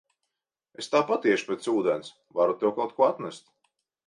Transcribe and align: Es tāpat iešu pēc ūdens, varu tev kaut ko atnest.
Es 0.83 0.87
tāpat 0.95 1.27
iešu 1.31 1.49
pēc 1.51 1.67
ūdens, 1.75 2.11
varu 2.41 2.57
tev 2.65 2.75
kaut 2.81 2.97
ko 2.97 3.07
atnest. 3.11 3.49